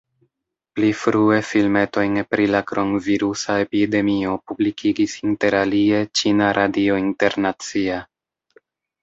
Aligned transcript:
Pli 0.77 0.87
frue 1.01 1.35
filmetojn 1.49 2.17
pri 2.31 2.47
la 2.55 2.61
kronvirusa 2.71 3.57
epidemio 3.67 4.33
publikigis 4.53 5.15
interalie 5.29 6.01
Ĉina 6.23 6.49
Radio 6.61 6.99
Internacia. 7.05 8.01